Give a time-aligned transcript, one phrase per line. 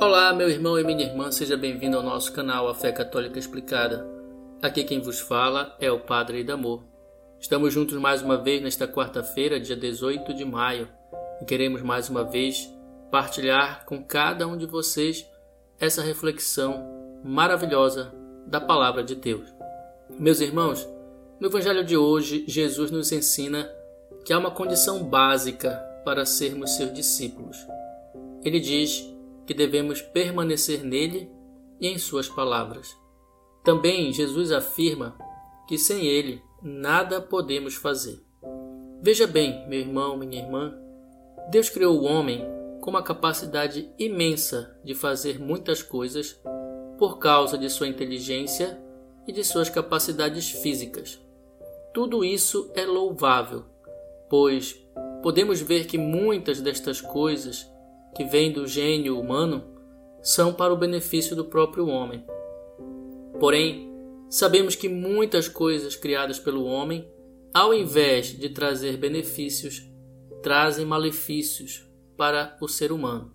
[0.00, 4.04] Olá, meu irmão e minha irmã, seja bem-vindo ao nosso canal A Fé Católica Explicada.
[4.60, 6.82] Aqui quem vos fala é o Padre Idamor.
[7.38, 10.88] Estamos juntos mais uma vez nesta quarta-feira, dia 18 de maio,
[11.40, 12.68] e queremos mais uma vez
[13.10, 15.24] partilhar com cada um de vocês
[15.78, 18.12] essa reflexão maravilhosa
[18.46, 19.48] da Palavra de Deus.
[20.18, 20.86] Meus irmãos,
[21.38, 23.70] no Evangelho de hoje, Jesus nos ensina
[24.24, 25.70] que há uma condição básica
[26.04, 27.56] para sermos seus discípulos.
[28.44, 29.13] Ele diz
[29.46, 31.30] que devemos permanecer nele
[31.80, 32.96] e em suas palavras.
[33.62, 35.16] Também Jesus afirma
[35.66, 38.22] que sem ele nada podemos fazer.
[39.02, 40.74] Veja bem, meu irmão, minha irmã,
[41.50, 42.44] Deus criou o homem
[42.80, 46.40] com uma capacidade imensa de fazer muitas coisas
[46.98, 48.78] por causa de sua inteligência
[49.26, 51.20] e de suas capacidades físicas.
[51.92, 53.64] Tudo isso é louvável,
[54.28, 54.82] pois
[55.22, 57.70] podemos ver que muitas destas coisas
[58.14, 59.64] que vêm do gênio humano
[60.22, 62.24] são para o benefício do próprio homem.
[63.38, 63.92] Porém,
[64.30, 67.06] sabemos que muitas coisas criadas pelo homem,
[67.52, 69.82] ao invés de trazer benefícios,
[70.42, 73.32] trazem malefícios para o ser humano.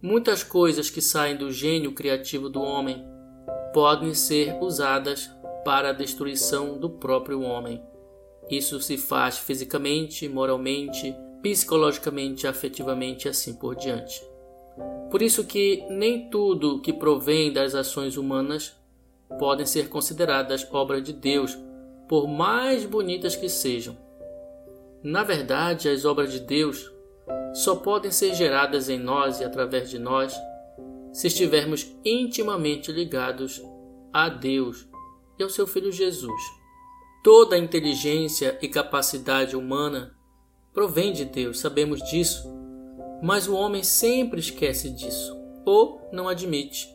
[0.00, 3.04] Muitas coisas que saem do gênio criativo do homem
[3.72, 5.30] podem ser usadas
[5.64, 7.82] para a destruição do próprio homem.
[8.50, 14.22] Isso se faz fisicamente, moralmente, psicologicamente, afetivamente e assim por diante.
[15.10, 18.74] Por isso que nem tudo que provém das ações humanas
[19.38, 21.58] podem ser consideradas obras de Deus,
[22.08, 23.96] por mais bonitas que sejam.
[25.02, 26.90] Na verdade, as obras de Deus
[27.52, 30.34] só podem ser geradas em nós e através de nós
[31.12, 33.62] se estivermos intimamente ligados
[34.12, 34.88] a Deus
[35.38, 36.40] e ao seu Filho Jesus.
[37.22, 40.16] Toda a inteligência e capacidade humana
[40.72, 42.48] provém de Deus, sabemos disso,
[43.22, 46.94] mas o homem sempre esquece disso ou não admite,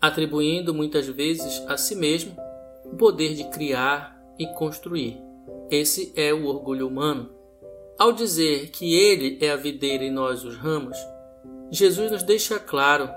[0.00, 2.34] atribuindo muitas vezes a si mesmo
[2.84, 5.18] o poder de criar e construir.
[5.70, 7.30] Esse é o orgulho humano.
[7.98, 10.96] Ao dizer que Ele é a videira e nós os ramos,
[11.70, 13.08] Jesus nos deixa claro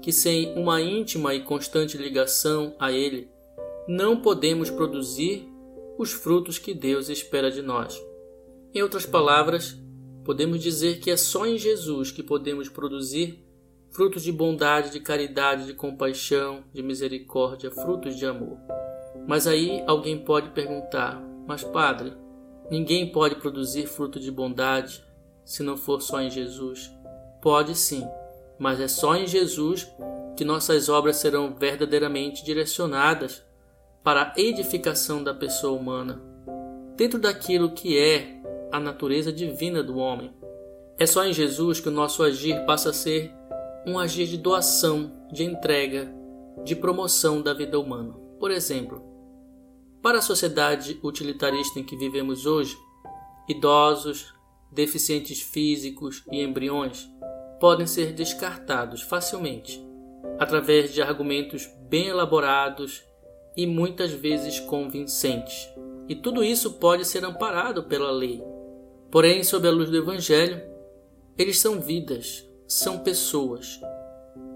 [0.00, 3.30] que sem uma íntima e constante ligação a Ele,
[3.88, 5.48] não podemos produzir
[5.98, 8.00] os frutos que Deus espera de nós.
[8.74, 9.76] Em outras palavras,
[10.24, 13.42] podemos dizer que é só em Jesus que podemos produzir
[13.90, 18.58] frutos de bondade, de caridade, de compaixão, de misericórdia, frutos de amor.
[19.26, 22.12] Mas aí alguém pode perguntar: Mas, Padre,
[22.70, 25.02] ninguém pode produzir fruto de bondade
[25.44, 26.90] se não for só em Jesus?
[27.40, 28.06] Pode sim,
[28.58, 29.90] mas é só em Jesus
[30.36, 33.42] que nossas obras serão verdadeiramente direcionadas
[34.04, 36.22] para a edificação da pessoa humana,
[36.96, 38.37] dentro daquilo que é
[38.72, 40.32] a natureza divina do homem.
[40.98, 43.32] É só em Jesus que o nosso agir passa a ser
[43.86, 46.12] um agir de doação, de entrega,
[46.64, 48.14] de promoção da vida humana.
[48.38, 49.02] Por exemplo,
[50.02, 52.76] para a sociedade utilitarista em que vivemos hoje,
[53.48, 54.32] idosos,
[54.70, 57.08] deficientes físicos e embriões
[57.60, 59.84] podem ser descartados facilmente
[60.38, 63.02] através de argumentos bem elaborados
[63.56, 65.68] e muitas vezes convincentes.
[66.08, 68.42] E tudo isso pode ser amparado pela lei,
[69.10, 70.60] Porém, sob a luz do Evangelho,
[71.36, 73.80] eles são vidas, são pessoas,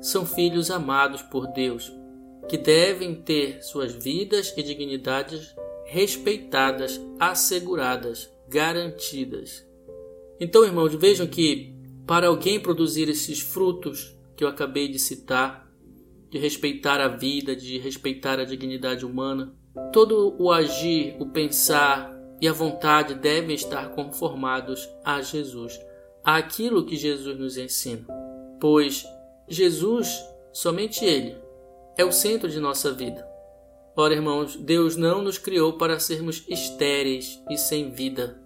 [0.00, 1.92] são filhos amados por Deus,
[2.48, 5.54] que devem ter suas vidas e dignidades
[5.86, 9.66] respeitadas, asseguradas, garantidas.
[10.40, 11.74] Então, irmãos, vejam que
[12.06, 15.70] para alguém produzir esses frutos que eu acabei de citar,
[16.28, 19.54] de respeitar a vida, de respeitar a dignidade humana,
[19.92, 22.11] todo o agir, o pensar,
[22.42, 25.80] e a vontade devem estar conformados a Jesus,
[26.24, 28.04] àquilo que Jesus nos ensina.
[28.60, 29.06] Pois
[29.46, 30.20] Jesus,
[30.52, 31.36] somente Ele,
[31.96, 33.24] é o centro de nossa vida.
[33.94, 38.36] Ora, irmãos, Deus não nos criou para sermos estéreis e sem vida.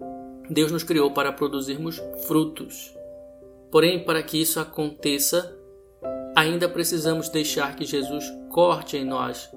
[0.50, 2.94] Deus nos criou para produzirmos frutos.
[3.70, 5.58] Porém, para que isso aconteça,
[6.34, 9.50] ainda precisamos deixar que Jesus corte em nós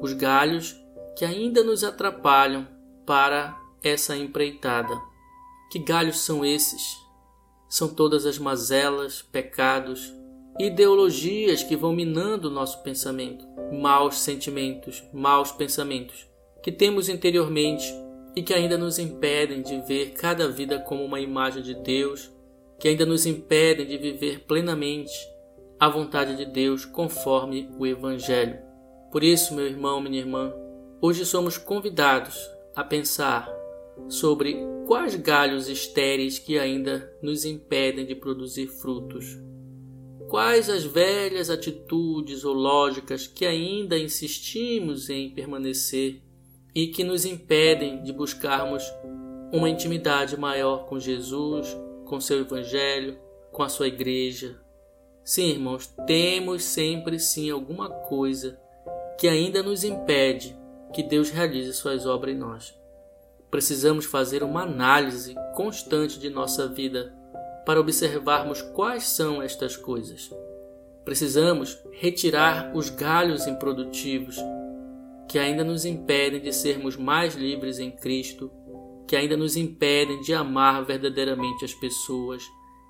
[0.00, 0.82] os galhos
[1.14, 2.66] que ainda nos atrapalham
[3.04, 4.98] para essa empreitada.
[5.70, 6.96] Que galhos são esses?
[7.68, 10.12] São todas as mazelas, pecados,
[10.58, 16.26] ideologias que vão minando o nosso pensamento, maus sentimentos, maus pensamentos
[16.66, 17.94] que temos interiormente
[18.34, 22.28] e que ainda nos impedem de ver cada vida como uma imagem de Deus,
[22.80, 25.12] que ainda nos impedem de viver plenamente
[25.78, 28.58] a vontade de Deus conforme o Evangelho.
[29.12, 30.52] Por isso, meu irmão, minha irmã,
[31.00, 32.36] hoje somos convidados
[32.74, 33.48] a pensar
[34.08, 34.56] sobre
[34.86, 39.38] quais galhos estéreis que ainda nos impedem de produzir frutos.
[40.28, 46.20] quais as velhas atitudes ou lógicas que ainda insistimos em permanecer
[46.74, 48.82] e que nos impedem de buscarmos
[49.52, 53.16] uma intimidade maior com Jesus, com seu Evangelho,
[53.52, 54.60] com a sua igreja.
[55.24, 58.60] Sim, irmãos, temos sempre sim alguma coisa
[59.18, 60.56] que ainda nos impede
[60.92, 62.74] que Deus realize suas obras em nós.
[63.50, 67.14] Precisamos fazer uma análise constante de nossa vida
[67.64, 70.30] para observarmos quais são estas coisas.
[71.04, 74.36] Precisamos retirar os galhos improdutivos
[75.28, 78.50] que ainda nos impedem de sermos mais livres em Cristo,
[79.06, 82.42] que ainda nos impedem de amar verdadeiramente as pessoas,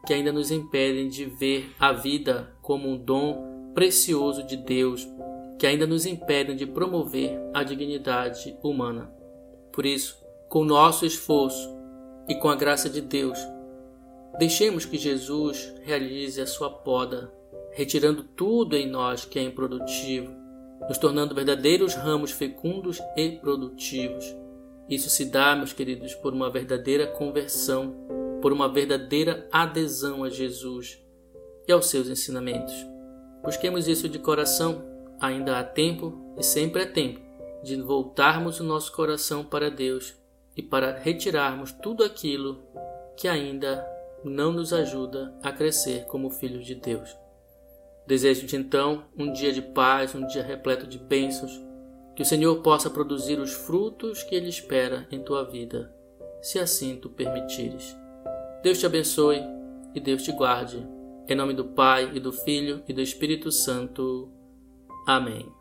[0.07, 5.07] que ainda nos impedem de ver a vida como um dom precioso de Deus,
[5.59, 9.11] que ainda nos impedem de promover a dignidade humana.
[9.73, 10.17] Por isso,
[10.57, 11.69] com nosso esforço
[12.27, 13.39] e com a graça de Deus,
[14.39, 17.31] Deixemos que Jesus realize a sua poda,
[17.73, 20.35] retirando tudo em nós que é improdutivo,
[20.89, 24.25] nos tornando verdadeiros ramos fecundos e produtivos.
[24.89, 27.95] Isso se dá, meus queridos, por uma verdadeira conversão,
[28.41, 30.99] por uma verdadeira adesão a Jesus
[31.69, 32.75] e aos seus ensinamentos.
[33.45, 34.83] Busquemos isso de coração,
[35.21, 37.21] ainda há tempo e sempre é tempo
[37.63, 40.15] de voltarmos o nosso coração para Deus
[40.57, 42.65] e para retirarmos tudo aquilo
[43.17, 43.87] que ainda
[44.25, 47.17] não nos ajuda a crescer como filhos de Deus.
[48.07, 51.61] Desejo-te então um dia de paz, um dia repleto de bênçãos,
[52.15, 55.93] que o Senhor possa produzir os frutos que Ele espera em tua vida,
[56.41, 57.97] se assim tu permitires.
[58.63, 59.43] Deus te abençoe
[59.95, 60.87] e Deus te guarde.
[61.29, 64.31] Em nome do Pai, e do Filho e do Espírito Santo.
[65.07, 65.53] Amém.